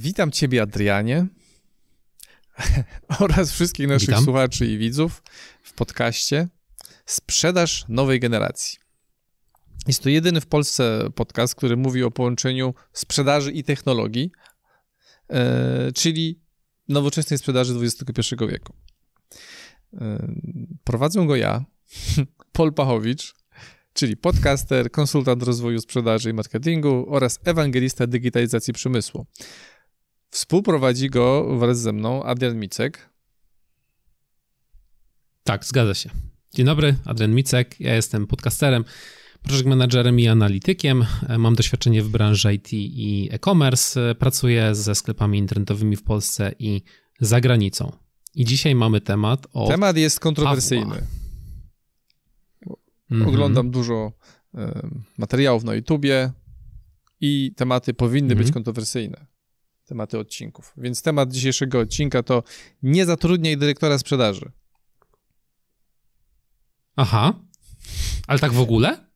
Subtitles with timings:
[0.00, 1.26] Witam Ciebie, Adrianie,
[3.20, 4.24] oraz wszystkich naszych Witam.
[4.24, 5.22] słuchaczy i widzów
[5.62, 6.48] w podcaście
[7.06, 8.78] Sprzedaż Nowej Generacji.
[9.86, 14.30] Jest to jedyny w Polsce podcast, który mówi o połączeniu sprzedaży i technologii,
[15.30, 16.40] e, czyli
[16.88, 18.72] nowoczesnej sprzedaży XXI wieku.
[19.94, 20.32] E,
[20.84, 21.64] prowadzę go ja,
[22.52, 23.34] Paul Pachowicz,
[23.92, 29.26] czyli podcaster, konsultant rozwoju sprzedaży i marketingu oraz ewangelista digitalizacji przemysłu.
[30.30, 33.08] Współprowadzi go wraz ze mną Adrian Micek.
[35.44, 36.10] Tak, zgadza się.
[36.54, 37.80] Dzień dobry, Adrian Micek.
[37.80, 38.84] Ja jestem podcasterem,
[39.42, 41.04] project managerem i analitykiem.
[41.38, 44.14] Mam doświadczenie w branży IT i e-commerce.
[44.14, 46.82] Pracuję ze sklepami internetowymi w Polsce i
[47.20, 47.92] za granicą.
[48.34, 49.68] I dzisiaj mamy temat o.
[49.68, 51.06] Temat jest kontrowersyjny.
[53.10, 53.28] Mhm.
[53.28, 54.12] Oglądam dużo
[54.54, 56.32] e, materiałów na YouTubie
[57.20, 58.54] i tematy powinny być Mhm.
[58.54, 59.26] kontrowersyjne.
[59.88, 60.72] Tematy odcinków.
[60.76, 62.42] Więc temat dzisiejszego odcinka to
[62.82, 64.50] nie zatrudniaj dyrektora sprzedaży.
[66.96, 67.34] Aha.
[68.26, 69.06] Ale tak w ogóle?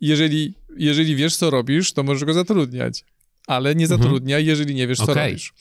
[0.00, 3.04] Jeżeli, jeżeli wiesz, co robisz, to możesz go zatrudniać.
[3.46, 4.00] Ale nie Mhm.
[4.02, 5.28] zatrudniaj, jeżeli nie wiesz, co Okej.
[5.30, 5.52] robisz.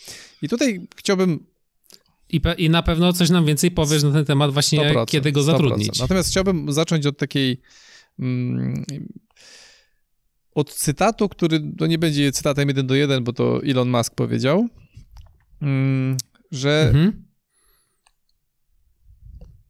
[0.41, 1.45] I tutaj chciałbym
[2.29, 5.41] I, I na pewno coś nam więcej powiesz na ten temat, właśnie 100%, kiedy go
[5.41, 5.43] 100%.
[5.45, 5.99] zatrudnić.
[5.99, 7.61] Natomiast chciałbym zacząć od takiej.
[8.19, 8.85] Mm,
[10.55, 14.67] od cytatu, który to nie będzie cytatem jeden do jeden, bo to Elon Musk powiedział,
[15.61, 16.17] mm,
[16.51, 17.25] że Mhm.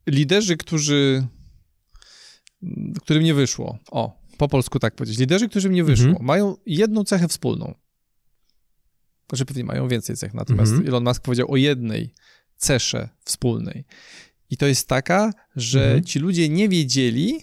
[0.06, 1.26] liderzy, którzy.
[3.02, 3.78] którym nie wyszło.
[3.90, 5.18] O, po polsku tak powiedzieć.
[5.18, 6.24] Liderzy, którym nie wyszło, Mhm.
[6.26, 7.74] mają jedną cechę wspólną.
[9.28, 10.88] Znaczy pewnie mają więcej cech, natomiast Mhm.
[10.88, 12.14] Elon Musk powiedział o jednej
[12.56, 13.84] cesze wspólnej.
[14.50, 16.04] I to jest taka, że Mhm.
[16.04, 17.40] ci ludzie nie wiedzieli,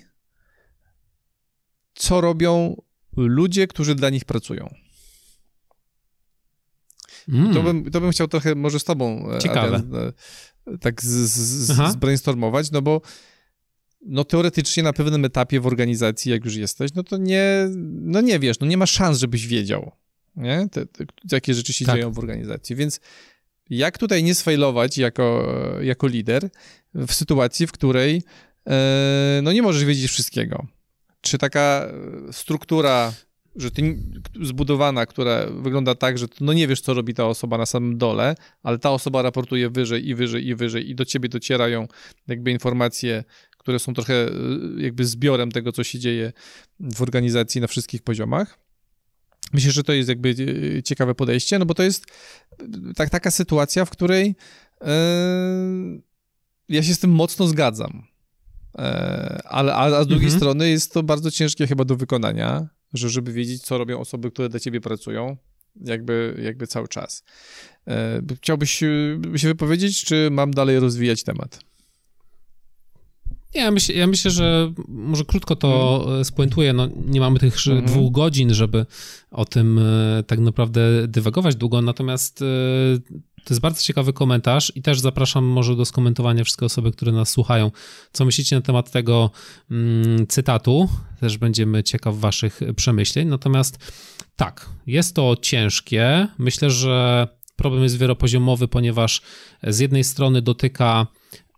[1.96, 2.82] co robią
[3.28, 4.74] ludzie, którzy dla nich pracują.
[7.30, 7.54] Mm.
[7.54, 9.82] To, bym, to bym chciał trochę może z tobą e, Ciekawe.
[10.68, 11.90] E, tak z, z, Aha.
[11.90, 13.02] z, zbrainstormować, no bo
[14.06, 18.40] no teoretycznie na pewnym etapie w organizacji, jak już jesteś, no to nie, no nie
[18.40, 19.92] wiesz, no nie ma szans, żebyś wiedział,
[20.36, 20.68] nie?
[20.72, 21.96] Te, te, jakie rzeczy się Tak.
[21.96, 23.00] dzieją w organizacji, więc
[23.70, 25.46] jak tutaj nie sfailować jako,
[25.82, 26.50] jako lider
[26.94, 28.24] w sytuacji, w której
[28.68, 30.68] e, no nie możesz wiedzieć wszystkiego.
[31.22, 31.88] Czy taka
[32.30, 33.14] e, struktura,
[33.56, 33.98] że ty
[34.42, 38.36] zbudowana, która wygląda tak, że no nie wiesz, co robi ta osoba na samym dole,
[38.64, 41.88] ale ta osoba raportuje wyżej i wyżej i wyżej i do ciebie docierają
[42.28, 43.24] jakby informacje,
[43.58, 44.32] które są trochę e,
[44.78, 46.34] jakby zbiorem tego, co się dzieje
[46.80, 48.60] w organizacji na wszystkich poziomach.
[49.54, 50.36] Myślę, że to jest jakby
[50.78, 52.06] e, ciekawe podejście, no bo to jest
[52.96, 54.36] tak, taka sytuacja, w której
[54.82, 54.96] e,
[56.70, 58.09] ja się z tym mocno zgadzam.
[58.80, 60.40] E, ale a, a z drugiej Mhm.
[60.40, 64.50] strony jest to bardzo ciężkie chyba do wykonania, że żeby wiedzieć, co robią osoby, które
[64.50, 65.38] dla ciebie pracują,
[65.86, 67.24] jakby, jakby cały czas.
[67.88, 68.72] E, chciałbyś
[69.36, 71.60] się wypowiedzieć, czy mam dalej rozwijać temat?
[73.54, 76.26] Ja myślę, ja myślę, że może krótko to mm.
[76.26, 76.74] spuentuję.
[76.74, 77.86] No, nie mamy tych Mhm.
[77.86, 78.86] dwóch godzin, żeby
[79.32, 79.80] o tym
[80.28, 82.44] tak naprawdę dywagować długo, natomiast
[83.50, 87.30] to jest bardzo ciekawy komentarz i też zapraszam może do skomentowania wszystkie osoby, które nas
[87.30, 87.72] słuchają.
[88.12, 89.32] Co myślicie na temat tego
[89.72, 90.90] mm, cytatu?
[91.20, 93.28] Też będziemy ciekaw waszych przemyśleń.
[93.28, 93.92] Natomiast
[94.36, 96.28] tak, jest to ciężkie.
[96.38, 99.22] Myślę, że problem jest wielopoziomowy, ponieważ
[99.64, 101.08] z jednej strony dotyka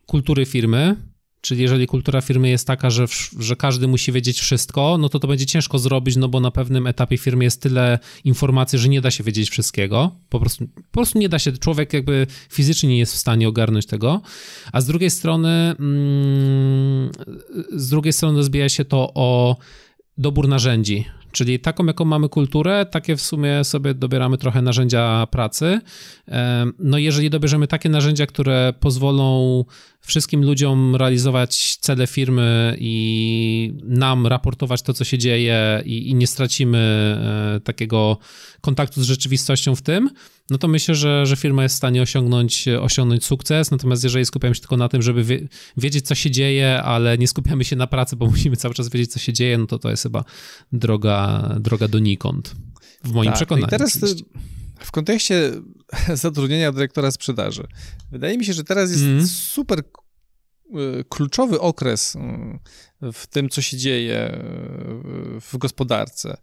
[0.05, 0.95] kultury firmy,
[1.41, 3.05] Czyli jeżeli kultura firmy jest taka, że,
[3.39, 6.87] że każdy musi wiedzieć wszystko, no to to będzie ciężko zrobić, no bo na pewnym
[6.87, 10.15] etapie firmy jest tyle informacji, że nie da się wiedzieć wszystkiego.
[10.29, 13.85] Po prostu, po prostu nie da się, człowiek jakby fizycznie nie jest w stanie ogarnąć
[13.85, 14.21] tego.
[14.71, 17.11] A z drugiej strony, mm,
[17.71, 19.57] z drugiej strony zbija się to o
[20.17, 21.05] dobór narzędzi.
[21.31, 25.81] Czyli taką, jaką mamy kulturę, takie w sumie sobie dobieramy trochę narzędzia pracy.
[26.79, 29.65] No jeżeli dobierzemy takie narzędzia, które pozwolą
[30.01, 36.27] wszystkim ludziom realizować cele firmy i nam raportować to, co się dzieje i, i nie
[36.27, 38.17] stracimy e, takiego
[38.61, 40.09] kontaktu z rzeczywistością w tym,
[40.51, 43.71] no to myślę, że, że firma jest w stanie osiągnąć, osiągnąć sukces.
[43.71, 47.27] Natomiast jeżeli skupiamy się tylko na tym, żeby wie, wiedzieć, co się dzieje, ale nie
[47.27, 49.89] skupiamy się na pracy, bo musimy cały czas wiedzieć, co się dzieje, no to to
[49.89, 50.23] jest chyba
[50.71, 51.20] droga,
[51.59, 52.55] droga donikąd.
[53.03, 53.67] W moim tak, przekonaniu.
[53.67, 54.25] I teraz oczywiście.
[54.79, 55.51] w kontekście
[56.13, 57.67] zatrudnienia dyrektora sprzedaży,
[58.11, 59.27] wydaje mi się, że teraz jest Mhm.
[59.27, 59.83] super y,
[61.09, 62.19] kluczowy okres y,
[63.13, 64.33] w tym, co się dzieje
[65.37, 66.37] y, w gospodarce,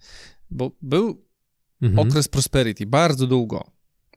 [0.51, 1.29] bo był
[1.83, 2.09] Mhm.
[2.09, 3.71] okres prosperity bardzo długo,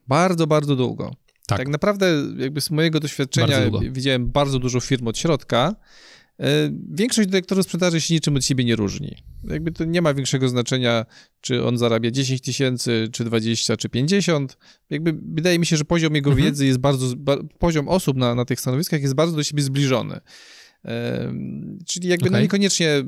[0.08, 1.14] bardzo, bardzo długo.
[1.46, 1.58] Tak.
[1.58, 2.06] Tak naprawdę
[2.36, 5.74] jakby z mojego doświadczenia Bardzo widziałem bardzo dużo firm od środka,
[6.90, 9.16] większość dyrektorów sprzedaży się niczym od siebie nie różni.
[9.44, 11.06] Jakby to nie ma większego znaczenia,
[11.40, 14.58] czy on zarabia 10 tysięcy, czy 20, czy 50.
[14.90, 16.46] Jakby wydaje mi się, że poziom jego mhm.
[16.46, 17.06] wiedzy jest bardzo,
[17.58, 20.20] poziom osób na, na tych stanowiskach jest bardzo do siebie zbliżony.
[21.86, 22.38] Czyli jakby okay.
[22.38, 23.04] no niekoniecznie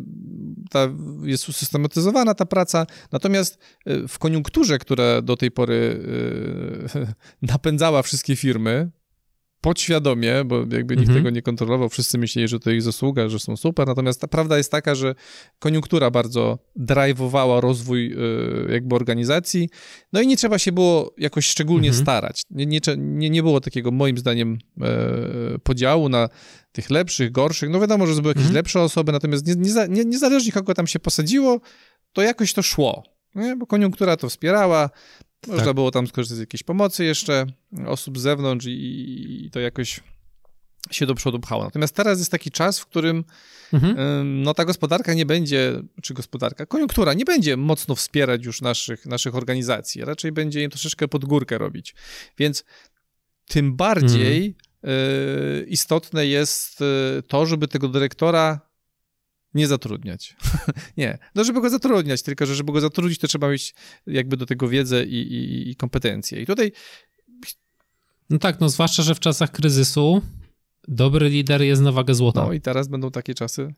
[0.71, 0.89] ta,
[1.23, 6.05] jest usystematyzowana ta praca, natomiast e, w koniunkturze, która do tej pory
[6.95, 7.15] e,
[7.53, 8.91] napędzała wszystkie firmy,
[9.65, 11.19] podświadomie, bo jakby nikt mhm.
[11.19, 14.57] tego nie kontrolował, wszyscy myśleli, że to ich zasługa, że są super, natomiast ta prawda
[14.57, 15.15] jest taka, że
[15.59, 19.69] koniunktura bardzo drive'owała rozwój y, jakby organizacji,
[20.13, 22.05] no i nie trzeba się było jakoś szczególnie mhm.
[22.05, 22.43] starać.
[22.51, 26.29] Nie, nie, nie było takiego, moim zdaniem, e, podziału na
[26.73, 28.55] tych lepszych, gorszych, no wiadomo, że były jakieś mhm.
[28.55, 31.61] lepsze osoby, natomiast nie, nie, niezależnie kogo tam się posadziło,
[32.13, 33.03] to jakoś to szło.
[33.35, 33.57] Nie?
[33.57, 34.91] Bo koniunktura to wspierała,
[35.47, 35.75] można tak.
[35.75, 37.47] było tam skorzystać z jakiejś pomocy jeszcze
[37.87, 40.01] osób z zewnątrz i, i, to jakoś
[40.91, 41.65] się do przodu pchało.
[41.65, 43.25] Natomiast teraz jest taki czas, w którym
[43.73, 44.43] mhm.
[44.43, 49.35] no ta gospodarka nie będzie, czy gospodarka, koniunktura nie będzie mocno wspierać już naszych, naszych
[49.35, 51.95] organizacji, raczej będzie im troszeczkę pod górkę robić.
[52.39, 52.65] Więc
[53.49, 54.99] tym bardziej mhm.
[55.63, 58.61] y, istotne jest y, to, żeby tego dyrektora
[59.55, 60.37] nie zatrudniać.
[60.97, 63.75] nie, no żeby go zatrudniać, tylko że żeby go zatrudnić, to trzeba mieć
[64.07, 66.43] jakby do tego wiedzę i, i, i kompetencje.
[66.43, 66.73] I tutaj...
[68.31, 70.23] No tak, no zwłaszcza, że w czasach kryzysu
[70.89, 72.45] dobry lider jest na wagę złota.
[72.45, 73.75] No i teraz będą takie czasy.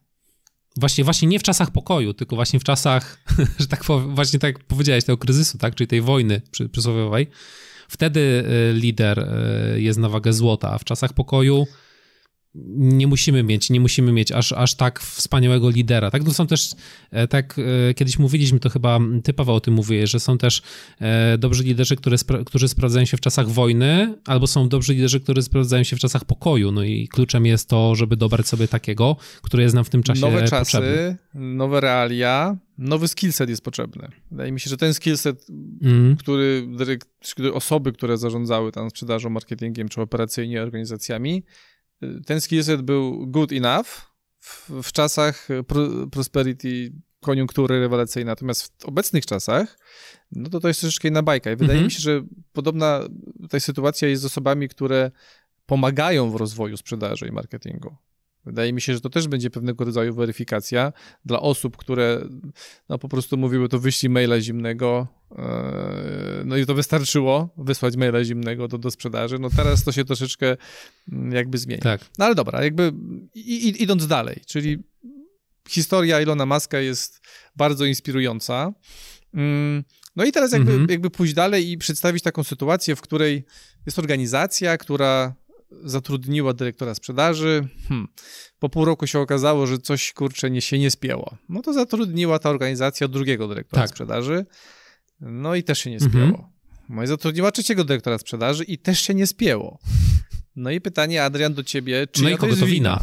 [0.77, 3.25] Właśnie, właśnie nie w czasach pokoju, tylko właśnie w czasach,
[3.59, 7.27] że tak powiem, właśnie tak powiedziałeś, tego kryzysu, tak, czyli tej wojny przy, przysłowiowej.
[7.89, 11.67] Wtedy y, lider y, jest na wagę złota, a w czasach pokoju
[12.77, 16.11] nie musimy mieć, nie musimy mieć aż, aż tak wspaniałego lidera.
[16.11, 16.71] Tak, no są też,
[17.11, 17.57] e, tak
[17.91, 20.63] e, kiedyś mówiliśmy, to chyba ty Paweł o tym mówiłeś, że są też
[21.01, 22.17] e, dobrzy liderzy, które,
[22.47, 26.25] którzy sprawdzają się w czasach wojny, albo są dobrzy liderzy, którzy sprawdzają się w czasach
[26.25, 26.73] pokoju.
[26.73, 30.21] No i kluczem jest to, żeby dobrać sobie takiego, który jest nam w tym czasie
[30.21, 31.17] Nowe czasy, potrzebny.
[31.35, 34.09] nowe realia, nowy skillset jest potrzebny.
[34.31, 35.47] Wydaje mi się, że ten skillset,
[35.83, 36.17] mm.
[36.17, 36.69] który,
[37.33, 41.43] który osoby, które zarządzały tam sprzedażą, marketingiem czy operacyjnie organizacjami,
[42.27, 43.87] ten skillset był good enough
[44.41, 49.79] w, w czasach pro, prosperity, koniunktury rewelacyjnej, natomiast w obecnych czasach,
[50.33, 51.51] no to to jest troszeczkę inna bajka.
[51.51, 51.85] I wydaje mhm.
[51.85, 52.23] mi się, że
[52.53, 53.01] podobna
[53.51, 55.11] ta sytuacja jest z osobami, które
[55.67, 57.97] pomagają w rozwoju sprzedaży i marketingu.
[58.47, 60.93] Wydaje mi się, że to też będzie pewnego rodzaju weryfikacja
[61.25, 62.29] dla osób, które
[62.89, 65.07] no, po prostu mówiły to wyślij maila zimnego,
[65.39, 69.39] e, no i to wystarczyło, wysłać maila zimnego do, do sprzedaży.
[69.39, 70.57] No teraz to się troszeczkę
[71.13, 71.83] mm, jakby zmieni.
[71.83, 72.01] Tak.
[72.19, 72.93] No ale dobra, jakby
[73.35, 74.79] i, idąc dalej, czyli
[75.69, 77.21] historia Ilona Maska jest
[77.57, 78.73] bardzo inspirująca.
[79.35, 79.85] Mm,
[80.17, 80.91] no i teraz jakby, mhm.
[80.91, 83.45] jakby pójść dalej i przedstawić taką sytuację, w której
[83.87, 85.35] jest organizacja, która
[85.71, 87.69] zatrudniła dyrektora sprzedaży.
[87.89, 88.09] Hmm.
[88.59, 91.37] Po pół roku się okazało, że coś kurczę nie się nie spięło.
[91.49, 93.91] No to zatrudniła ta organizacja drugiego dyrektora tak.
[93.91, 94.47] sprzedaży.
[95.21, 96.25] No i też się nie spięło.
[96.25, 96.49] Mhm.
[96.89, 99.79] No i zatrudniła trzeciego dyrektora sprzedaży i też się nie spięło.
[100.57, 103.01] No i pytanie, Adrian, do ciebie, czy no i kogo to, to wina?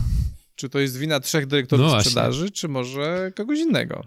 [0.56, 4.06] Czy to jest wina trzech dyrektorów no sprzedaży, czy może kogoś innego?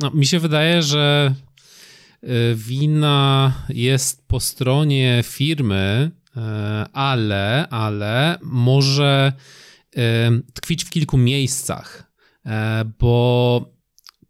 [0.00, 1.34] No, mi się wydaje, że
[2.22, 6.10] y, wina jest po stronie firmy,
[6.92, 9.32] ale, ale może
[9.96, 12.12] e, tkwić w kilku miejscach,
[12.46, 13.74] e, bo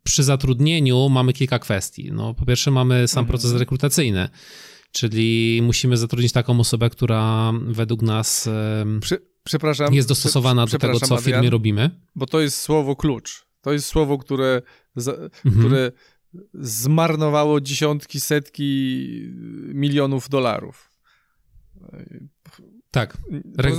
[0.02, 2.12] przy zatrudnieniu mamy kilka kwestii.
[2.12, 3.28] No, po pierwsze mamy sam mhm.
[3.28, 4.28] proces rekrutacyjny,
[4.92, 8.48] czyli musimy zatrudnić taką osobę, która według nas
[9.44, 11.90] przepraszam, jest dostosowana do tego, co w firmie robimy.
[12.16, 13.46] Bo to jest słowo klucz.
[13.60, 14.62] To jest słowo, które,
[14.96, 15.58] mhm.
[15.58, 15.92] które
[16.54, 19.08] zmarnowało dziesiątki, setki
[19.74, 20.93] milionów dolarów.
[22.90, 23.18] Tak,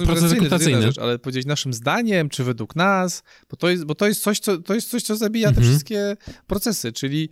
[0.05, 0.81] proces rekrutacyjny.
[0.81, 4.39] Rzecz, ale powiedzieć naszym zdaniem, czy według nas, bo to jest, bo to jest, coś,
[4.39, 5.65] co, to jest coś, co zabija mhm.
[5.65, 7.29] te wszystkie procesy, czyli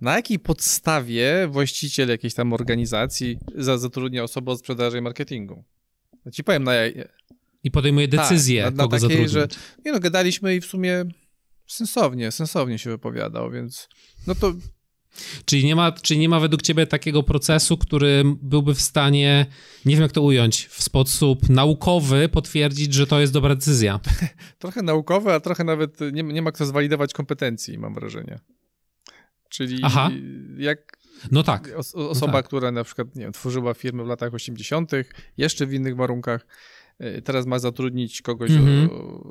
[0.00, 5.64] na jakiej podstawie właściciel jakiejś tam organizacji zatrudnia osobę od sprzedaży i marketingu?
[6.24, 6.72] Ja ci powiem, na
[7.64, 9.28] I podejmuje tak, decyzję, tak, na, na kogo takiej.
[9.28, 9.48] Że,
[9.84, 11.04] nie no, gadaliśmy i w sumie
[11.66, 13.88] sensownie, sensownie się wypowiadał, więc
[14.26, 14.54] no to
[15.44, 19.46] Czyli nie, ma, czyli nie ma według ciebie takiego procesu, który byłby w stanie,
[19.84, 24.00] nie wiem jak to ująć, w sposób naukowy potwierdzić, że to jest dobra decyzja?
[24.58, 28.38] trochę naukowy, a trochę nawet nie, nie ma kto zwalidować kompetencji, mam wrażenie.
[29.48, 30.10] Czyli Aha.
[30.58, 30.98] jak
[31.30, 31.72] no tak.
[31.76, 32.46] Os osoba, no tak.
[32.46, 34.92] która na przykład nie wiem, tworzyła firmę w latach 80.,
[35.36, 36.46] jeszcze w innych warunkach,
[37.00, 38.92] y, teraz ma zatrudnić kogoś mm -hmm.
[38.92, 39.24] o,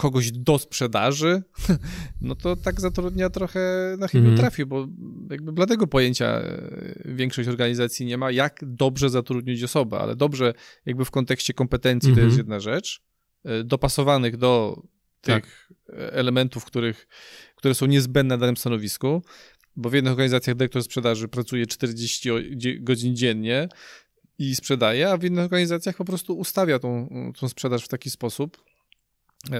[0.00, 1.42] kogoś do sprzedaży,
[2.20, 3.60] no to tak zatrudnia trochę
[3.98, 4.36] na chwilę mm.
[4.36, 4.88] trafił, bo
[5.30, 6.72] jakby bladego pojęcia e,
[7.04, 10.54] większość organizacji nie ma, jak dobrze zatrudnić osobę, ale dobrze
[10.86, 12.20] jakby w kontekście kompetencji mm -hmm.
[12.20, 12.46] to jest mhm.
[12.46, 13.02] jedna rzecz,
[13.64, 14.82] dopasowanych do
[15.20, 15.92] tych tak.
[16.12, 17.08] elementów, których,
[17.56, 19.22] które są niezbędne na danym stanowisku,
[19.76, 22.30] bo w jednych organizacjach dyrektor sprzedaży pracuje 40
[22.80, 23.68] godzin dziennie
[24.38, 27.08] i sprzedaje, a w innych organizacjach po prostu ustawia tą,
[27.40, 28.69] tą sprzedaż w taki sposób, e,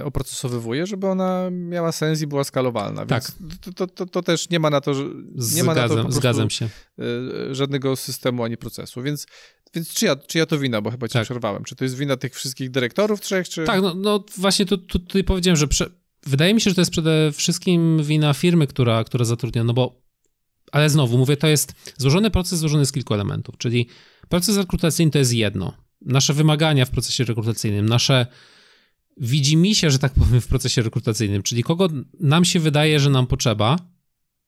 [0.03, 3.05] oprocesowywuje, żeby ona miała sens i była skalowalna.
[3.05, 3.23] Tak.
[3.39, 6.11] Więc to, to, to, to też nie ma na to, nie zgadzam, ma na to
[6.11, 6.69] zgadzam się.
[6.99, 9.01] E, żadnego systemu ani procesu.
[9.01, 9.27] Więc,
[9.73, 11.23] więc czyja, czyja to wina, bo chyba cię tak.
[11.23, 11.63] przerwałem.
[11.63, 13.65] Czy to jest wina tych wszystkich dyrektorów trzech, czy...
[13.65, 15.89] Tak, no, no właśnie tu, tu, tutaj powiedziałem, że prze...
[16.25, 20.01] wydaje mi się, że to jest przede wszystkim wina firmy, która, która zatrudnia, no bo
[20.71, 23.87] ale znowu mówię, to jest złożony proces złożony z kilku elementów, czyli
[24.29, 25.73] proces rekrutacyjny to jest jedno.
[26.01, 28.27] Nasze wymagania w procesie rekrutacyjnym, nasze
[29.21, 31.87] widzimy się, że tak powiem, w procesie rekrutacyjnym, czyli kogo
[32.19, 33.77] nam się wydaje, że nam potrzeba,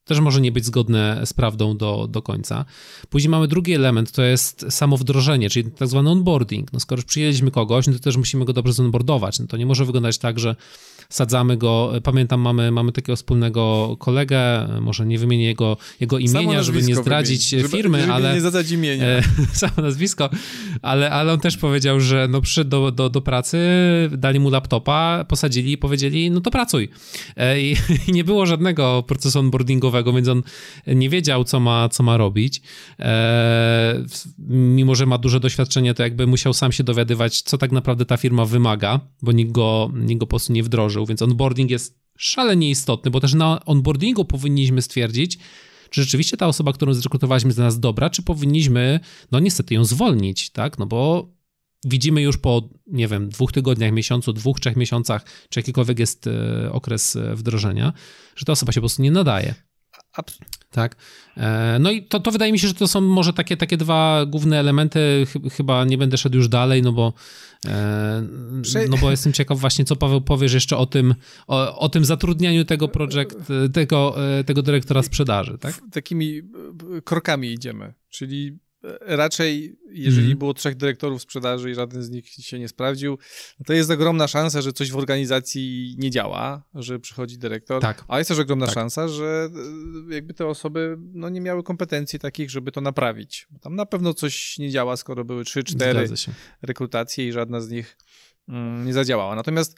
[0.05, 2.65] też może nie być zgodne z prawdą do, do końca.
[3.09, 6.73] Później mamy drugi element, to jest samo wdrożenie, czyli tak zwany onboarding.
[6.73, 9.39] No skoro już przyjęliśmy kogoś, no to też musimy go dobrze zonboardować.
[9.39, 10.55] No to nie może wyglądać tak, że
[11.09, 11.93] sadzamy go.
[12.03, 17.51] Pamiętam, mamy, mamy takiego wspólnego kolegę, może nie wymienię jego, jego imienia, żeby nie zdradzić
[17.51, 17.69] wymieni.
[17.69, 18.33] firmy, żeby, ale.
[18.33, 19.03] Nie zadać imienia.
[19.13, 19.21] E,
[19.53, 20.29] samo nazwisko,
[20.81, 23.57] ale, ale on też powiedział, że no przyszedł do, do, do pracy,
[24.11, 26.89] dali mu laptopa, posadzili i powiedzieli, no to pracuj.
[27.37, 27.75] E, i,
[28.07, 30.43] I nie było żadnego procesu onboardingowego, więc on
[30.87, 32.61] nie wiedział, co ma, co ma robić.
[32.99, 34.03] E,
[34.49, 38.17] mimo, że ma duże doświadczenie, to jakby musiał sam się dowiadywać, co tak naprawdę ta
[38.17, 42.69] firma wymaga, bo nikt go, nikt go po prostu nie wdrożył więc onboarding jest szalenie
[42.69, 45.37] istotny, bo też na onboardingu powinniśmy stwierdzić,
[45.89, 48.99] czy rzeczywiście ta osoba, którą zrekrutowaliśmy jest dla nas dobra, czy powinniśmy,
[49.31, 51.27] no niestety ją zwolnić, tak, no bo
[51.85, 56.71] widzimy już po, nie wiem, dwóch tygodniach, miesiącu, dwóch, trzech miesiącach, czy jakikolwiek jest e,
[56.71, 57.93] okres e, wdrożenia,
[58.35, 59.55] że ta osoba się po prostu nie nadaje.
[60.73, 60.95] Tak.
[61.37, 64.25] E, no i to, to wydaje mi się, że to są może takie, takie dwa
[64.25, 65.25] główne elementy.
[65.51, 67.13] Chyba nie będę szedł już dalej, no bo,
[67.67, 68.23] e,
[68.89, 71.15] no bo jestem ciekaw właśnie, co Paweł powiesz jeszcze o tym,
[71.47, 73.37] o, o tym zatrudnianiu tego projekt,
[73.73, 75.81] tego, e, tego dyrektora sprzedaży, tak?
[75.91, 76.41] Takimi
[77.03, 78.57] krokami idziemy, czyli
[79.01, 80.37] raczej, jeżeli mm.
[80.37, 83.17] było trzech dyrektorów sprzedaży i żaden z nich się nie sprawdził,
[83.65, 87.81] to jest ogromna szansa, że coś w organizacji nie działa, że przychodzi dyrektor.
[87.81, 88.05] Tak.
[88.07, 88.75] A jest też ogromna tak.
[88.75, 89.49] szansa, że
[90.09, 93.47] e, jakby te osoby no, nie miały kompetencji takich, żeby to naprawić.
[93.51, 96.07] Bo tam na pewno coś nie działa, skoro były trzy, cztery
[96.61, 97.97] rekrutacje i żadna z nich
[98.49, 99.35] mm, nie zadziałała.
[99.35, 99.77] Natomiast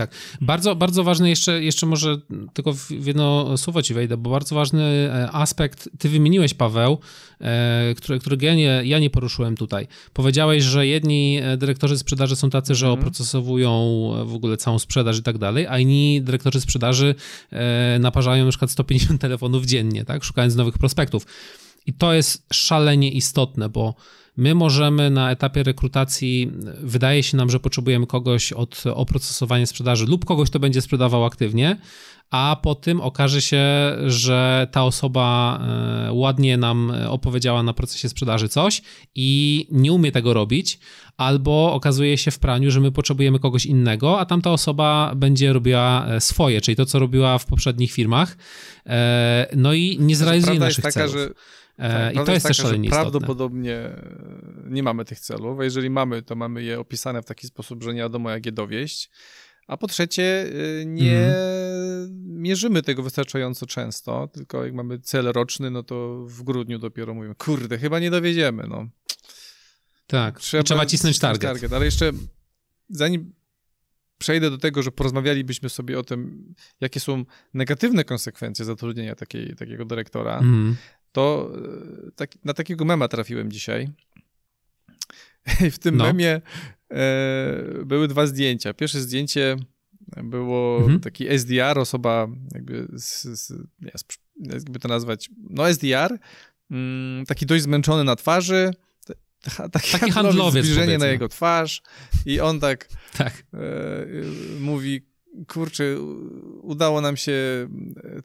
[0.00, 0.10] tak.
[0.40, 2.18] Bardzo, bardzo ważny jeszcze, jeszcze może
[2.52, 6.98] tylko w jedno słowo ci wejdę, bo bardzo ważny e, aspekt, ty wymieniłeś Paweł,
[7.40, 9.86] e, który, którego ja nie, ja nie poruszyłem tutaj.
[10.12, 13.00] Powiedziałeś, że jedni e, dyrektorzy sprzedaży są tacy, że mhm.
[13.00, 13.70] oprocesowują
[14.26, 17.14] w ogóle całą sprzedaż i tak dalej, a inni dyrektorzy sprzedaży
[18.00, 21.26] naparzają na przykład 150 telefonów dziennie, tak, szukając nowych prospektów.
[21.86, 23.94] I to jest szalenie istotne, bo
[24.36, 30.24] My możemy na etapie rekrutacji, wydaje się nam, że potrzebujemy kogoś od oprocesowania sprzedaży lub
[30.24, 31.76] kogoś, kto będzie sprzedawał aktywnie,
[32.30, 33.62] a po tym okaże się,
[34.06, 35.58] że ta osoba
[36.08, 38.82] e, ładnie nam opowiedziała na procesie sprzedaży coś
[39.14, 40.78] i nie umie tego robić,
[41.16, 46.06] albo okazuje się w praniu, że my potrzebujemy kogoś innego, a tamta osoba będzie robiła
[46.06, 48.36] e, swoje, czyli to, co robiła w poprzednich firmach,
[48.86, 51.12] e, no i nie zrealizuje naszych taka, celów.
[51.12, 51.28] Że
[51.88, 53.02] tak, I to jest, też szalenie istotne.
[53.02, 57.46] Prawdopodobnie e, nie mamy tych celów, a jeżeli mamy, to mamy je opisane w taki
[57.46, 59.10] sposób, że nie wiadomo jak je dowieść.
[59.66, 62.42] A po trzecie, e, nie mm.
[62.42, 67.34] mierzymy tego wystarczająco często, tylko jak mamy cel roczny, no to w grudniu dopiero mówimy,
[67.34, 68.88] kurde, chyba nie dowiedziemy, no.
[70.06, 71.42] Tak, trzeba, trzeba cisnąć target.
[71.42, 71.72] target.
[71.72, 72.12] Ale jeszcze
[72.88, 73.32] zanim
[74.18, 79.84] przejdę do tego, że porozmawialibyśmy sobie o tym, jakie są negatywne konsekwencje zatrudnienia takiej, takiego
[79.84, 80.76] dyrektora, mm
[81.12, 81.52] to
[82.16, 83.88] tak, na takiego mema trafiłem dzisiaj.
[85.66, 86.04] I w tym no.
[86.04, 86.40] memie
[86.90, 88.74] e, były dwa zdjęcia.
[88.74, 89.56] Pierwsze zdjęcie
[90.24, 91.00] było mhm.
[91.00, 93.52] taki SDR, osoba jakby, z, z,
[94.40, 96.18] jakby to nazwać, no SDR,
[96.70, 98.70] mm, taki dość zmęczony na twarzy,
[99.72, 101.82] taki, taki handlowiec zbliżenie na jego twarz
[102.26, 103.42] i on tak, tak.
[103.54, 103.58] E,
[104.60, 105.06] mówi,
[105.48, 106.00] kurczę,
[106.62, 107.68] udało nam się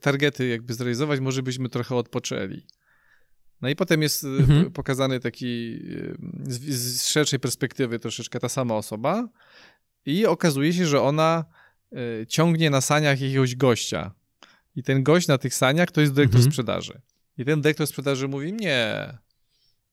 [0.00, 2.66] targety jakby zrealizować, może byśmy trochę odpoczęli.
[3.62, 4.70] No i potem jest e, mhm.
[4.70, 5.80] pokazany taki
[6.46, 9.28] e, z, z szerszej perspektywy troszeczkę ta sama osoba
[10.06, 11.44] i okazuje się, że ona
[12.28, 14.14] ciągnie na saniach jakiegoś gościa.
[14.76, 16.52] I ten gość na tych saniach to jest dyrektor mhm.
[16.52, 17.00] sprzedaży.
[17.38, 19.18] I ten dyrektor sprzedaży mówi, nie,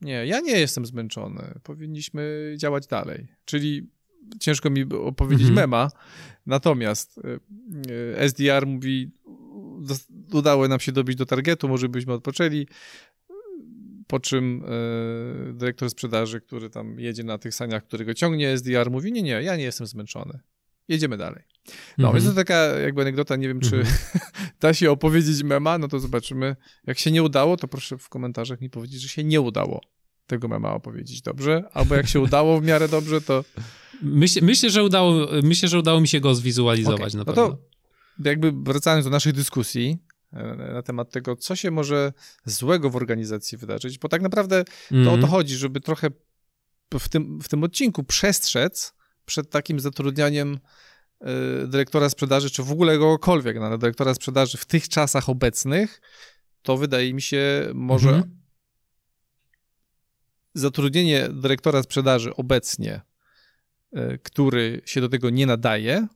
[0.02, 3.28] nie, ja nie jestem zmęczony, powinniśmy działać dalej.
[3.46, 3.90] Czyli
[4.40, 5.56] ciężko mi opowiedzieć mhm.
[5.56, 5.92] mema,
[6.46, 7.20] natomiast
[8.18, 9.12] SDR mówi,
[10.34, 12.68] udało nam się dobić do targetu, może byśmy odpoczęli,
[14.08, 14.64] po czym
[15.50, 19.22] e, dyrektor sprzedaży, który tam jedzie na tych saniach, który go ciągnie, SDR mówi, nie,
[19.24, 20.40] nie, ja nie jestem zmęczony.
[20.88, 21.44] Jedziemy dalej.
[21.98, 23.84] No, więc to taka jakby anegdota, nie wiem, czy
[24.62, 26.56] da się opowiedzieć mema, no to zobaczymy.
[26.88, 29.82] Jak się nie udało, to proszę w komentarzach mi powiedzieć, że się nie udało
[30.28, 33.44] tego mema opowiedzieć dobrze, albo jak się udało w miarę dobrze, to...
[34.02, 37.18] Myślę, myślę, że, udało, myślę że udało mi się go zwizualizować okay.
[37.18, 37.42] na pewno.
[37.42, 37.73] No to
[38.20, 39.98] jakby wracając do naszej dyskusji,
[40.74, 42.14] na temat tego, co się może
[42.46, 45.06] złego w organizacji wydarzyć, bo tak naprawdę mm.
[45.06, 45.32] to o to mhm.
[45.32, 46.10] chodzi, żeby trochę
[47.00, 48.94] w tym, w tym odcinku przestrzec
[49.26, 50.60] przed takim zatrudnianiem
[51.64, 56.02] y, dyrektora sprzedaży, czy w ogóle kogokolwiek na dyrektora sprzedaży w tych czasach obecnych,
[56.62, 58.42] to wydaje mi się może mm.
[60.54, 63.02] zatrudnienie dyrektora sprzedaży obecnie,
[63.98, 66.08] y, który się do tego nie nadaje,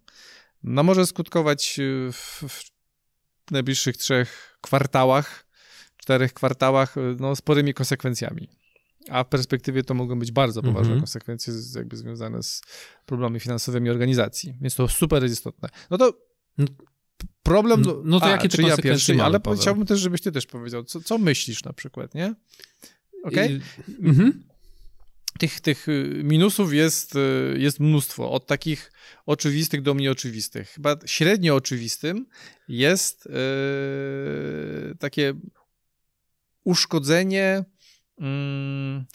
[0.63, 1.79] no może skutkować
[2.11, 5.47] w, w najbliższych trzech kwartałach,
[5.97, 8.49] czterech kwartałach, no, sporymi konsekwencjami.
[9.09, 11.01] A w perspektywie to mogą być bardzo poważne mm -hmm.
[11.01, 12.61] konsekwencje jakby związane z
[13.05, 14.53] problemami finansowymi organizacji.
[14.61, 15.69] Więc to super jest istotne.
[15.89, 16.13] No to
[17.43, 17.81] problem...
[17.81, 19.59] No, no to a, jakie te ja pierwszy, mamy, Ale Paweł?
[19.59, 22.35] chciałbym też, żebyś ty też powiedział, co, co myślisz na przykład, nie?
[23.23, 23.45] Okej?
[23.45, 23.95] Okay?
[24.09, 24.43] Mhm
[25.37, 28.91] tych, tych y, minusów jest, y, jest mnóstwo, od takich
[29.25, 30.69] oczywistych do mniej oczywistych.
[30.69, 32.25] Chyba średnio oczywistym
[32.67, 35.33] jest yy, takie
[36.63, 37.65] uszkodzenie
[38.19, 38.25] yy,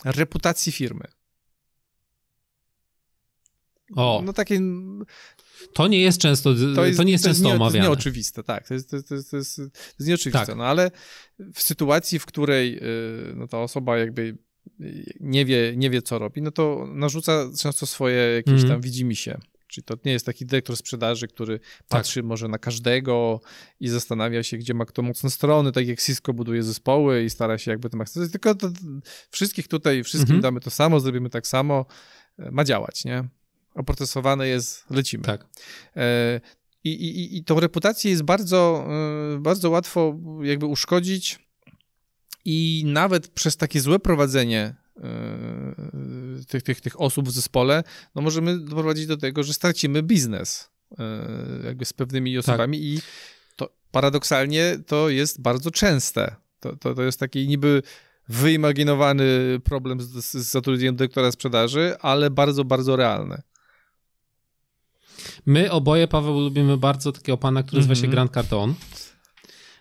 [0.04, 1.04] reputacji firmy.
[3.96, 4.22] O.
[4.24, 4.60] No takie...
[5.74, 7.70] To nie jest często, to, jest, to nie jest to często nie, omawiane.
[7.70, 9.62] To jest nieoczywiste, tak, to jest, to jest, to jest, to
[9.98, 10.56] jest nieoczywiste, tak.
[10.56, 10.90] no ale
[11.54, 14.38] w sytuacji, w której yy, no, ta osoba jakby
[15.20, 18.68] nie wie, nie wie, co robi, no to narzuca często swoje jakieś mm.
[18.68, 19.38] tam widzimisię.
[19.72, 21.68] Czyli to nie jest taki dyrektor sprzedaży, który tak.
[21.88, 23.40] patrzy może na każdego
[23.80, 27.58] i zastanawia się, gdzie ma kto mocne strony, tak jak Cisco buduje zespoły i stara
[27.58, 28.32] się jakby to maksymalnie.
[28.32, 28.70] Tylko to,
[29.30, 30.42] wszystkich tutaj, wszystkim mm -hmm.
[30.42, 31.86] damy to samo, zrobimy tak samo,
[32.38, 33.24] e, ma działać, nie?
[33.74, 35.24] Oprocesowane jest, lecimy.
[35.24, 35.46] Tak.
[35.96, 36.40] E,
[36.84, 38.88] i, i, I tą reputację jest bardzo,
[39.34, 41.38] e, bardzo łatwo jakby uszkodzić
[42.44, 47.82] i nawet przez takie złe prowadzenie yy, tych, tych, tych osób w zespole,
[48.14, 50.96] no możemy doprowadzić do tego, że stracimy biznes yy,
[51.64, 52.40] jakby z pewnymi tak.
[52.40, 52.86] osobami tak.
[52.86, 53.00] i
[53.56, 56.36] to paradoksalnie to jest bardzo częste.
[56.60, 57.82] To, to, to jest taki niby
[58.28, 63.42] wyimaginowany problem z, z zatrudnieniem dyrektora sprzedaży, ale bardzo, bardzo realny.
[65.46, 67.88] My oboje, Paweł, lubimy bardzo takiego pana, który mm -hmm.
[67.88, 68.10] nazywa się mhm.
[68.10, 68.74] Grant Cardone.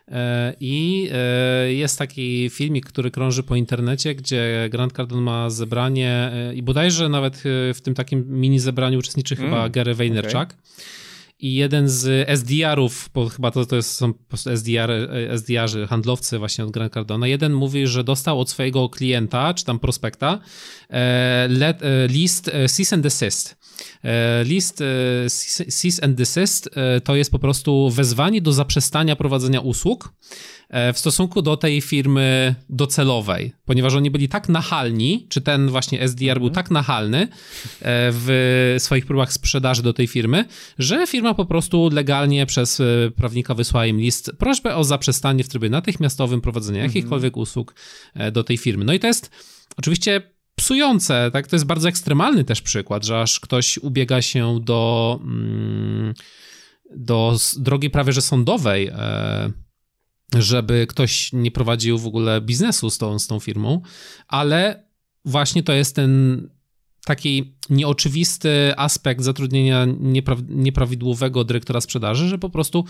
[0.07, 6.31] E, I e, jest taki filmik, który krąży po internecie, gdzie Grant Cardone ma zebranie
[6.33, 10.35] e, i bodajże nawet w tym takim mini zebraniu uczestniczy mm, chyba Gary Vaynerchuk.
[10.35, 10.57] Okay.
[11.41, 14.91] I jeden z SDR-ów, bo chyba to, to jest, są po prostu SDR,
[15.29, 19.79] SDR-zy, handlowcy właśnie od Grant Cardona, jeden mówi, że dostał od swojego klienta, czy tam
[19.79, 20.39] prospekta,
[21.49, 23.61] let, list cease and desist
[24.03, 25.29] E, list e,
[25.69, 30.13] cease and desist e, to jest po prostu wezwanie do zaprzestania prowadzenia usług
[30.93, 36.37] w stosunku do tej firmy docelowej, ponieważ oni byli tak nachalni, czy ten właśnie SDR
[36.39, 36.53] był mhm.
[36.53, 37.27] tak nachalny
[37.81, 40.45] w swoich próbach sprzedaży do tej firmy,
[40.77, 42.81] że firma po prostu legalnie przez
[43.15, 46.89] prawnika wysłała im list, prośbę o zaprzestanie w trybie natychmiastowym prowadzenia mhm.
[46.89, 47.75] jakichkolwiek usług
[48.31, 48.85] do tej firmy.
[48.85, 49.31] No i to jest
[49.77, 50.21] oczywiście
[50.55, 51.47] psujące, tak?
[51.47, 56.13] To jest bardzo ekstremalny też przykład, że aż ktoś ubiega się do, mm,
[56.95, 59.51] do drogi prawie że sądowej, e,
[60.35, 63.81] żeby ktoś nie prowadził w ogóle biznesu z tą, z tą firmą,
[64.27, 64.83] ale
[65.25, 66.41] właśnie to jest ten
[67.05, 72.85] taki nieoczywisty aspekt zatrudnienia niepraw- nieprawidłowego dyrektora sprzedaży, że po prostu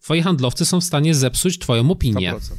[0.00, 2.32] twoi handlowcy są w stanie zepsuć twoją opinię.
[2.32, 2.54] 100%.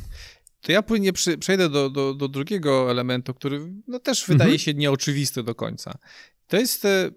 [0.61, 4.59] To ja płynnie przy, przejdę do, do, do, drugiego elementu, który no, też wydaje mhm.
[4.59, 5.97] się nieoczywisty do końca.
[6.47, 7.11] To jest e,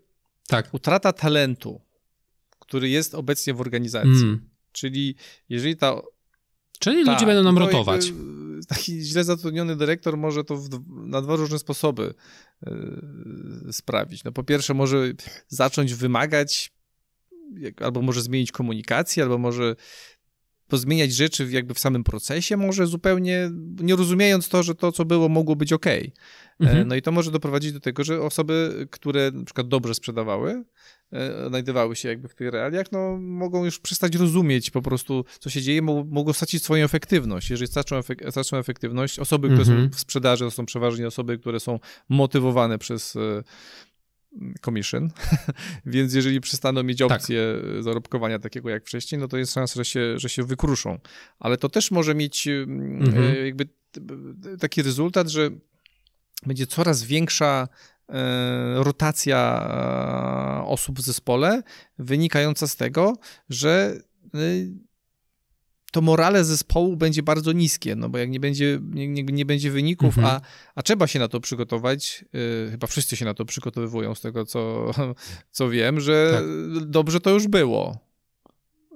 [0.49, 0.75] tak.
[0.75, 1.81] utrata talentu,
[2.59, 4.23] który jest obecnie w organizacji.
[4.23, 4.49] Mm.
[4.73, 5.15] Czyli
[5.49, 6.03] jeżeli ta
[6.79, 8.13] Czyli ludzie będą nam rotować.
[8.69, 12.15] Taki źle zatrudniony dyrektor może to w, na dwa różne sposoby
[12.67, 14.25] yy, sprawić.
[14.25, 15.13] No po pierwsze może
[15.49, 16.73] zacząć wymagać,
[17.81, 19.77] albo może zmienić komunikację, albo może
[20.69, 25.29] pozmieniać rzeczy jakby w samym procesie, może zupełnie nie rozumiejąc to, że to, co było,
[25.29, 25.87] mogło być ok.
[25.87, 26.11] E,
[26.61, 26.89] mhm.
[26.89, 30.65] No i to może doprowadzić do tego, że osoby, które na przykład dobrze sprzedawały, e,
[31.47, 35.63] znajdowały się jakby w tych realiach, no mogą już przestać rozumieć po prostu, co się
[35.63, 37.51] dzieje, mogą, mogą stracić swoją efektywność.
[37.51, 39.85] Jeżeli stracą, efek stracą efektywność, osoby, które mhm.
[39.85, 43.43] są w sprzedaży, to są przeważnie osoby, które są motywowane przez e,
[44.65, 45.11] commission,
[45.87, 47.13] więc jeżeli przestaną mieć tak.
[47.13, 47.83] opcję tak.
[47.83, 50.99] zarobkowania takiego jak wcześniej, no to jest szansa, że się, że się wykruszą.
[51.39, 53.25] Ale to też może mieć mm, mhm.
[53.25, 53.69] E, jakby
[54.61, 55.51] taki rezultat, że
[56.47, 57.98] będzie coraz większa e,
[58.75, 59.69] rotacja
[60.63, 61.63] e, osób w zespole,
[61.99, 63.17] wynikająca z tego,
[63.49, 64.01] że
[64.35, 64.39] e,
[65.93, 69.71] to morale zespołu będzie bardzo niskie, no bo jak nie będzie, nie, nie, nie będzie
[69.71, 70.27] wyników, mhm.
[70.27, 70.41] a,
[70.75, 74.45] a trzeba się na to przygotować, yy, chyba wszyscy się na to przygotowywują z tego,
[74.45, 74.91] co,
[75.51, 76.91] co wiem, że tak.
[76.91, 77.99] dobrze to już było,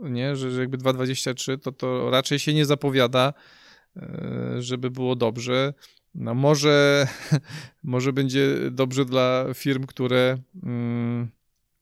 [0.03, 3.33] nie, że, że jakby 2.23 to, to raczej się nie zapowiada,
[3.97, 4.03] yy,
[4.63, 5.75] żeby było dobrze,
[6.15, 7.07] no może,
[7.83, 11.29] może będzie dobrze dla firm, które yy,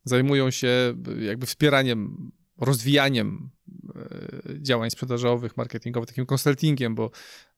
[0.05, 3.51] zajmują się jakby wspieraniem, rozwijaniem
[3.97, 7.11] E, działań sprzedażowych, marketingowych, takim konsultingiem, bo,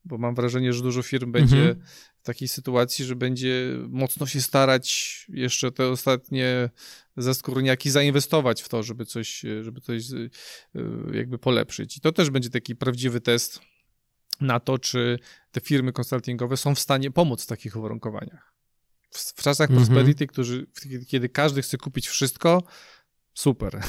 [0.05, 1.81] bo mam wrażenie, że dużo firm będzie mhm.
[2.19, 6.71] w takiej sytuacji, że będzie mocno się starać jeszcze te ostatnie
[7.17, 10.29] zaskórniaki zainwestować w to, żeby coś, żeby coś e,
[11.13, 11.97] jakby polepszyć.
[11.97, 13.61] I to też będzie taki prawdziwy test
[14.43, 15.19] na to, czy
[15.51, 18.53] te firmy konsultingowe są w stanie pomóc w takich uwarunkowaniach.
[19.11, 19.87] W, w czasach mhm.
[19.87, 20.67] prosperity, którzy,
[21.09, 22.63] kiedy każdy chce kupić wszystko,
[23.35, 23.81] super.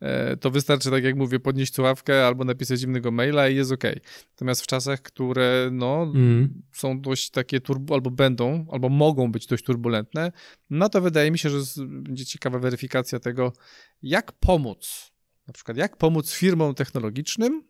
[0.00, 3.84] E, to wystarczy, tak jak mówię, podnieść słuchawkę albo napisać innego maila i jest ok.
[4.30, 6.62] Natomiast w czasach, które no, mm.
[6.72, 10.32] są dość takie turbo, albo będą, albo mogą być dość turbulentne,
[10.70, 13.52] no to wydaje mi się, że będzie ciekawa weryfikacja tego,
[14.02, 15.12] jak pomóc,
[15.46, 17.62] na przykład jak pomóc firmom technologicznym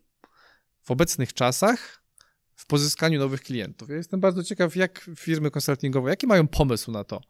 [0.83, 2.03] w obecnych czasach
[2.59, 3.89] w pozyskaniu nowych klientów.
[3.89, 7.21] Ja jestem bardzo ciekaw, jak firmy konsultingowe, jaki mają pomysł na to,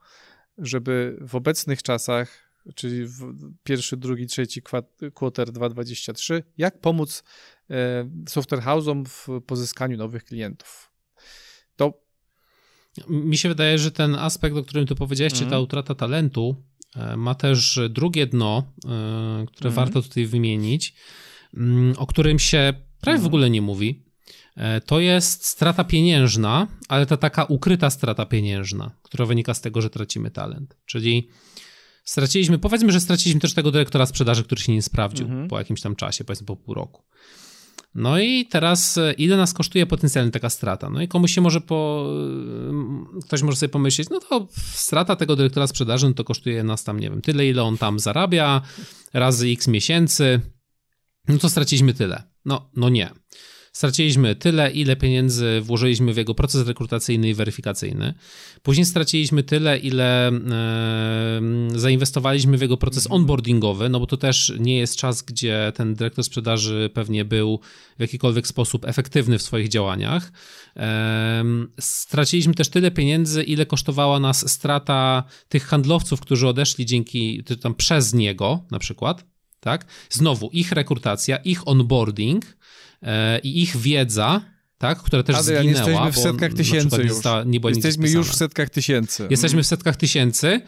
[0.59, 4.63] żeby w obecnych czasach czyli w pierwszy, drugi, trzeci
[5.15, 7.25] quarter 2023, jak pomóc
[7.71, 10.93] e, software house'om w pozyskaniu nowych klientów.
[11.77, 12.01] To
[13.09, 15.41] mi się wydaje, że ten aspekt, o którym tu powiedziałeś, mm.
[15.41, 15.63] ta mhm.
[15.63, 16.57] utrata talentu,
[16.97, 19.75] e, ma też drugie dno, e, które mm.
[19.75, 20.95] warto tutaj wymienić,
[21.55, 23.23] mm, o którym się prawie mm.
[23.23, 23.27] w mhm.
[23.27, 24.08] ogóle nie mówi.
[24.87, 29.91] To jest strata pieniężna, ale to taka ukryta strata pieniężna, która wynika z tego, że
[29.91, 30.77] tracimy talent.
[30.87, 31.29] Czyli
[32.05, 35.49] straciliśmy, powiedzmy, że straciliśmy też tego dyrektora sprzedaży, który się nie sprawdził mhm.
[35.49, 37.03] po jakimś tam czasie, powiedzmy po pół roku.
[37.95, 40.91] No i teraz e, ile nas kosztuje potencjalnie taka strata?
[40.91, 42.11] No i komuś się może po...
[43.19, 46.85] E, ktoś może sobie pomyśleć, no to strata tego dyrektora sprzedaży, no to kosztuje nas
[46.85, 48.63] tam, nie wiem, tyle, ile on tam zarabia,
[49.15, 50.41] razy x miesięcy,
[51.29, 52.23] no to straciliśmy tyle.
[52.45, 53.11] No, no nie.
[53.73, 58.15] Straciliśmy tyle, ile pieniędzy włożyliśmy w jego proces rekrutacyjny i weryfikacyjny.
[58.63, 61.41] Później straciliśmy tyle, ile e,
[61.75, 63.21] zainwestowaliśmy w jego proces mhm.
[63.21, 67.61] onboardingowy, no bo to też nie jest czas, gdzie ten dyrektor sprzedaży pewnie był
[67.99, 70.33] w jakikolwiek sposób efektywny w swoich działaniach.
[70.77, 71.45] E,
[71.81, 78.15] straciliśmy też tyle pieniędzy, ile kosztowała nas strata tych handlowców, którzy odeszli dzięki, tam przez
[78.15, 79.25] niego na przykład,
[79.61, 79.87] tak?
[80.11, 82.59] Znowu ich rekrutacja, ich onboarding,
[83.43, 84.41] i ich wiedza,
[84.79, 86.07] tak, która też Adrian, zginęła.
[86.07, 87.25] jesteśmy w setkach tysięcy już.
[87.25, 89.27] Nie, nie jesteśmy już w setkach tysięcy.
[89.31, 90.61] Jesteśmy w setkach tysięcy,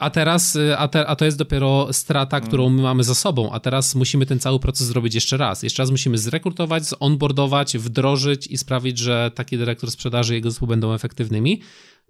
[0.00, 2.48] a teraz, a, te, a to jest dopiero strata, mm.
[2.48, 5.62] którą my mamy za sobą, a teraz musimy ten cały proces zrobić jeszcze raz.
[5.62, 10.68] Jeszcze raz musimy zrekrutować, zonboardować, wdrożyć i sprawić, że taki dyrektor sprzedaży i jego zespół
[10.68, 11.62] będą efektywnymi.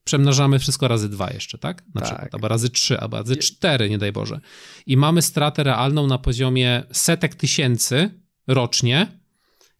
[0.05, 1.85] Przemnażamy wszystko razy dwa jeszcze, tak?
[1.95, 2.11] Na tak.
[2.11, 4.41] przykład, albo razy trzy, albo razy cztery, nie daj Boże.
[4.87, 8.11] I mamy stratę realną na poziomie setek tysięcy
[8.47, 9.20] rocznie,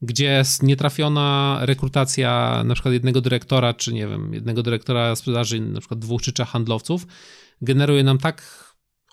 [0.03, 5.81] gdzie jest nietrafiona rekrutacja na przykład jednego dyrektora, czy nie wiem, jednego dyrektora sprzedaży, na
[5.81, 7.07] przykład dwóch czy trzech handlowców,
[7.63, 8.43] generuje nam tak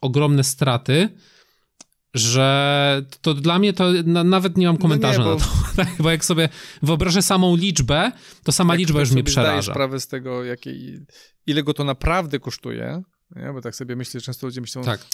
[0.02, 1.10] ogromne straty,
[2.14, 5.40] że to dla mnie to na, nawet nie mam komentarza no nie, bo...
[5.40, 5.52] na to.
[5.84, 6.50] Tak, bo jak sobie
[6.82, 8.12] wyobrażę samą liczbę,
[8.44, 9.74] to sama jak liczba już mnie przeraża.
[9.74, 11.06] sprawę z tego, jakiej,
[11.48, 13.02] ile go to naprawdę kosztuje,
[13.36, 13.54] nie?
[13.54, 15.06] bo tak sobie myślę, że często ludzie myślą, tak.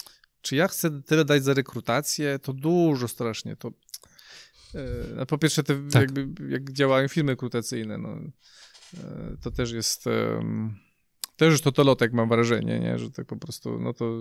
[0.42, 3.70] czy ja chcę tyle dać za rekrutację, to dużo strasznie, to
[5.16, 6.02] no po pierwsze, te, tak.
[6.02, 8.18] jakby, jak działają firmy rekrutacyjne, no,
[8.94, 10.04] e, to też jest.
[11.36, 12.98] Też już to to lotek mam wrażenie, nie?
[12.98, 14.18] że tak po prostu, no to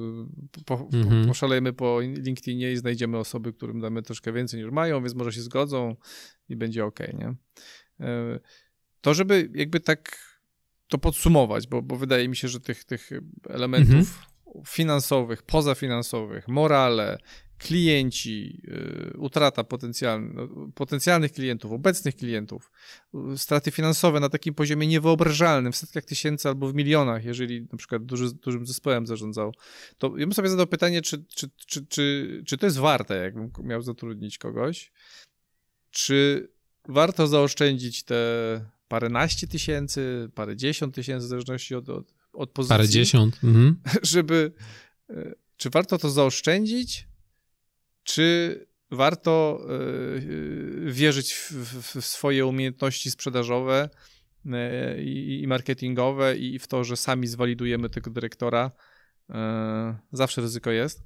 [0.66, 1.28] po, mhm.
[1.28, 5.42] poszalejmy po LinkedInie i znajdziemy osoby, którym damy troszkę więcej niż mają, więc może się
[5.42, 5.96] zgodzą
[6.50, 7.36] i będzie ok, nie?
[8.00, 8.40] E,
[9.02, 10.18] to, żeby jakby tak
[10.88, 13.10] to podsumować, bo, bo wydaje mi się, że tych, tych
[13.50, 14.66] elementów mhm.
[14.66, 17.18] finansowych, pozafinansowych, morale,
[17.64, 18.62] klienci,
[19.14, 19.64] y, utrata
[20.76, 22.72] potencjalnych, klientów, obecnych klientów,
[23.34, 27.78] y, straty finansowe na takim poziomie niewyobrażalnym, w setkach tysięcy albo w milionach, jeżeli na
[27.78, 29.54] przykład duży, dużym zespołem zarządzał,
[29.98, 33.52] to ja bym sobie zadał pytanie, czy, czy, czy, czy, czy to jest warte, jakbym
[33.64, 34.92] miał zatrudnić kogoś,
[35.92, 36.48] czy
[36.88, 38.16] warto zaoszczędzić te
[38.88, 42.74] paręnaście tysięcy, parę dziesiąt tysięcy, w zależności od, od, od pozycji.
[42.74, 43.40] Parę dziesiąt.
[43.44, 43.76] Mhm.
[44.14, 44.52] Żeby,
[45.10, 47.08] y, czy warto to zaoszczędzić,
[48.04, 48.60] czy
[48.92, 53.90] warto e, wierzyć w, w swoje umiejętności sprzedażowe
[54.46, 58.72] e, i, i marketingowe i w to, że sami zwalidujemy tego dyrektora.
[60.12, 61.04] Zawsze ryzyko jest.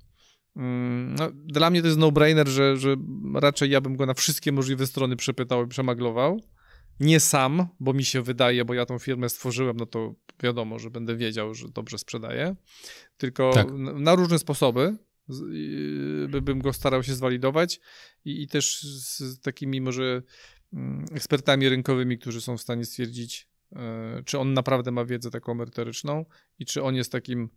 [0.55, 2.95] No, dla mnie to jest no-brainer, że, że
[3.35, 6.41] raczej ja bym go na wszystkie możliwe strony przepytał i przemaglował.
[6.99, 10.89] Nie sam, bo mi się wydaje, bo ja tą firmę stworzyłem, no to wiadomo, że
[10.89, 12.55] będę wiedział, że dobrze sprzedaję.
[13.17, 13.67] Tylko tak.
[13.93, 14.97] na różne sposoby
[16.29, 17.79] by, bym go starał się zwalidować
[18.25, 20.23] i, i też z takimi może
[20.73, 25.53] mm, ekspertami rynkowymi, którzy są w stanie stwierdzić, e, czy on naprawdę ma wiedzę taką
[25.53, 26.25] merytoryczną
[26.59, 27.49] i czy on jest takim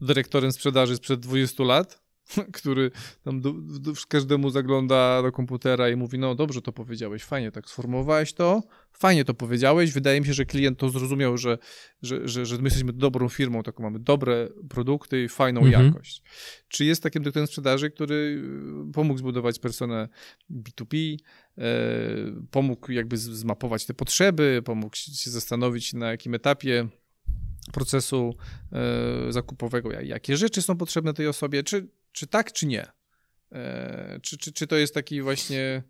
[0.00, 2.07] dyrektorem sprzedaży sprzed 20 lat,
[2.58, 2.90] który
[3.24, 7.68] tam do, do, każdemu zagląda do komputera i mówi, no dobrze to powiedziałeś, fajnie tak
[7.68, 8.62] sformułowałeś to,
[8.92, 11.58] fajnie to powiedziałeś, wydaje mi się, że klient to zrozumiał, że,
[12.02, 15.86] że, że, że my jesteśmy dobrą firmą, taką mamy dobre produkty i fajną mhm.
[15.86, 16.22] jakość.
[16.68, 18.42] Czy jest takim dyrektorem sprzedaży, który
[18.88, 20.08] y, pomógł zbudować personę
[20.50, 21.16] B2B,
[21.58, 21.64] e,
[22.50, 26.88] pomógł jakby zmapować te potrzeby, pomógł się zastanowić na jakim etapie
[27.72, 28.34] procesu
[28.72, 32.86] e, zakupowego, jakie rzeczy są potrzebne tej osobie, czy, czy tak, czy nie.
[33.52, 35.82] E, czy, czy, czy to jest taki właśnie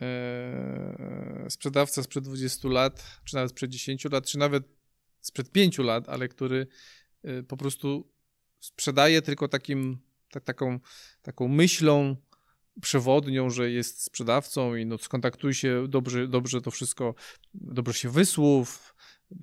[0.00, 4.64] e, sprzedawca sprzed 20 lat, czy nawet sprzed 10 lat, czy nawet
[5.20, 6.66] sprzed 5 lat, ale który
[7.48, 8.12] po prostu
[8.60, 9.98] sprzedaje tylko takim,
[10.30, 10.80] tak, taką,
[11.22, 12.16] taką myślą
[12.80, 17.14] przewodnią, że jest sprzedawcą i no skontaktuj się, dobrze, dobrze to wszystko,
[17.54, 18.94] dobrze się wysłów,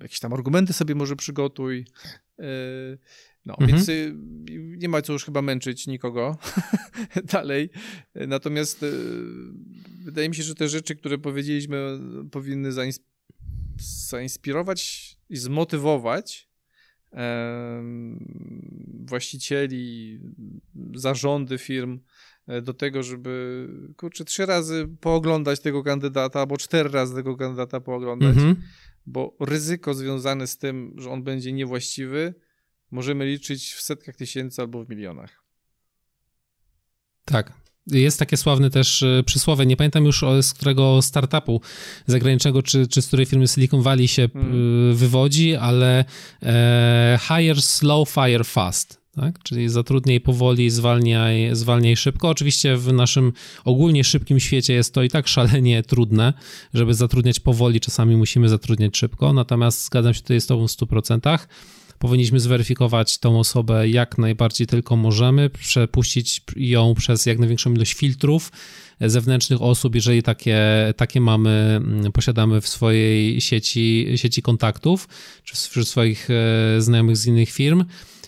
[0.02, 1.86] jakieś tam argumenty sobie może przygotuj.
[3.46, 3.70] No, mhm.
[3.70, 4.14] więc y,
[4.76, 6.38] nie ma co już chyba męczyć nikogo
[7.32, 7.70] dalej.
[8.14, 8.92] Natomiast y,
[10.04, 11.98] wydaje mi się, że te rzeczy, które powiedzieliśmy,
[12.30, 12.70] powinny
[13.78, 16.50] zainspirować i zmotywować
[19.04, 20.20] właścicieli,
[20.94, 22.00] zarządy firm
[22.46, 27.80] e, do tego, żeby kurczę, trzy razy pooglądać tego kandydata, albo cztery razy tego kandydata
[27.80, 28.36] pooglądać.
[28.36, 28.56] Mhm
[29.06, 32.34] bo ryzyko związane z tym, że on będzie niewłaściwy,
[32.90, 35.42] możemy liczyć w setkach tysięcy albo w milionach.
[37.24, 37.52] Tak.
[37.86, 41.60] Jest takie sławne też e, przysłowie, nie pamiętam już z którego startupu
[42.06, 44.94] zagranicznego, czy, czy z której firmy Silicon Valley się hmm.
[44.94, 46.04] wywodzi, ale
[46.42, 49.42] e, hire slow, fire fast tak?
[49.42, 52.28] Czyli zatrudniaj powoli, zwalniaj, zwalniaj szybko.
[52.28, 53.32] Oczywiście w naszym
[53.64, 56.32] ogólnie szybkim świecie jest to i tak szalenie trudne,
[56.74, 61.38] żeby zatrudniać powoli, czasami musimy zatrudniać szybko, natomiast zgadzam się tutaj z tobą w 100%.
[62.00, 68.52] Powinniśmy zweryfikować tą osobę jak najbardziej tylko możemy, przepuścić ją przez jak największą ilość filtrów
[69.00, 70.58] zewnętrznych osób, jeżeli takie,
[70.96, 75.08] takie mamy, mm, posiadamy w swojej sieci, sieci kontaktów,
[75.44, 77.84] czy wśród swoich e, znajomych z innych firm.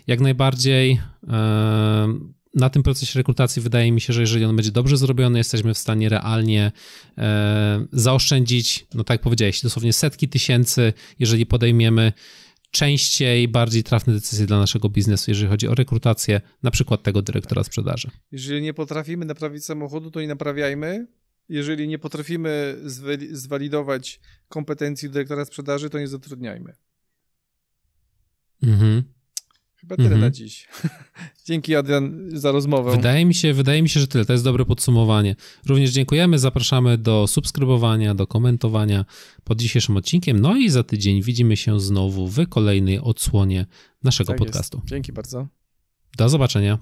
[0.06, 2.18] Jak najbardziej e,
[2.54, 5.78] na tym procesie rekrutacji wydaje mi się, że jeżeli on będzie dobrze zrobiony, jesteśmy w
[5.78, 6.72] stanie realnie
[7.18, 12.12] e, zaoszczędzić, no tak jak powiedziałeś, dosłownie setki tysięcy, jeżeli podejmiemy
[12.72, 17.64] częściej, bardziej trafne decyzje dla naszego biznesu, jeżeli chodzi o rekrutację na przykład tego dyrektora
[17.64, 18.11] sprzedaży.
[18.30, 21.06] Jeżeli nie potrafimy naprawić samochodu, to nie naprawiajmy.
[21.48, 22.76] Jeżeli nie potrafimy
[23.32, 26.74] zwalidować kompetencji dyrektora sprzedaży, to nie zatrudniajmy.
[28.62, 29.02] Mhm.
[29.82, 30.20] Chyba tyle mhm.
[30.20, 30.68] na dziś.
[31.46, 32.96] Dzięki Adrian za rozmowę.
[32.96, 34.24] Wydaje mi, się, wydaje mi się, że tyle.
[34.24, 35.36] To jest dobre podsumowanie.
[35.66, 39.04] Również dziękujemy, zapraszamy do subskrybowania, do komentowania
[39.44, 40.40] pod dzisiejszym odcinkiem.
[40.40, 43.66] No i za tydzień widzimy się znowu w kolejnej odsłonie
[44.02, 44.78] naszego tak podcastu.
[44.78, 44.88] Jest.
[44.88, 45.48] Dzięki bardzo.
[46.16, 46.78] Do zobaczenia.